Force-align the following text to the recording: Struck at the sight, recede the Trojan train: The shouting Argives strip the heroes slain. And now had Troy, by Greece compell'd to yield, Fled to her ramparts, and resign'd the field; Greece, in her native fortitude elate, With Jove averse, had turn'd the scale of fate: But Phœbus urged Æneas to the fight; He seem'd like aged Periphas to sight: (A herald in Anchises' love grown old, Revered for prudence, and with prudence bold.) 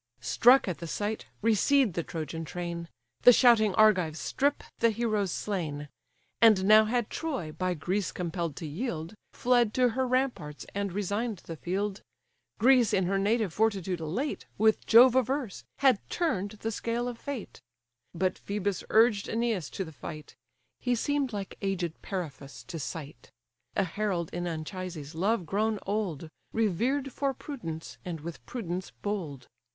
Struck 0.21 0.67
at 0.67 0.79
the 0.79 0.87
sight, 0.87 1.27
recede 1.43 1.93
the 1.93 2.01
Trojan 2.01 2.43
train: 2.43 2.89
The 3.21 3.31
shouting 3.31 3.75
Argives 3.75 4.17
strip 4.17 4.63
the 4.79 4.89
heroes 4.89 5.31
slain. 5.31 5.89
And 6.41 6.65
now 6.65 6.85
had 6.85 7.11
Troy, 7.11 7.51
by 7.51 7.75
Greece 7.75 8.11
compell'd 8.11 8.55
to 8.55 8.65
yield, 8.65 9.13
Fled 9.31 9.75
to 9.75 9.89
her 9.89 10.07
ramparts, 10.07 10.65
and 10.73 10.91
resign'd 10.91 11.43
the 11.45 11.55
field; 11.55 12.01
Greece, 12.57 12.93
in 12.95 13.03
her 13.05 13.19
native 13.19 13.53
fortitude 13.53 13.99
elate, 13.99 14.47
With 14.57 14.87
Jove 14.87 15.13
averse, 15.13 15.63
had 15.77 15.99
turn'd 16.09 16.57
the 16.61 16.71
scale 16.71 17.07
of 17.07 17.19
fate: 17.19 17.61
But 18.15 18.41
Phœbus 18.43 18.83
urged 18.89 19.27
Æneas 19.27 19.69
to 19.69 19.85
the 19.85 19.91
fight; 19.91 20.35
He 20.79 20.95
seem'd 20.95 21.31
like 21.31 21.59
aged 21.61 22.01
Periphas 22.01 22.65
to 22.65 22.79
sight: 22.79 23.29
(A 23.75 23.83
herald 23.83 24.31
in 24.33 24.47
Anchises' 24.47 25.13
love 25.13 25.45
grown 25.45 25.77
old, 25.85 26.27
Revered 26.53 27.11
for 27.11 27.35
prudence, 27.35 27.99
and 28.03 28.21
with 28.21 28.43
prudence 28.47 28.89
bold.) 29.03 29.47